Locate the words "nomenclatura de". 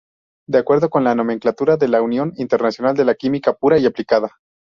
1.13-1.87